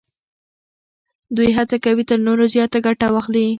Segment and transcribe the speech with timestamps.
[1.35, 3.45] دوی هڅه کوي تر نورو زیاته ګټه واخلي